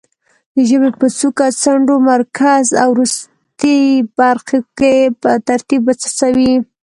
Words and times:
د 0.53 0.55
ژبې 0.69 0.89
په 0.99 1.07
څوکه، 1.17 1.45
څنډو، 1.61 1.95
مرکز 2.11 2.65
او 2.81 2.89
وروستۍ 2.95 3.81
برخو 4.17 4.59
کې 4.77 4.93
په 5.21 5.31
ترتیب 5.47 5.81
وڅڅوي. 5.85 6.53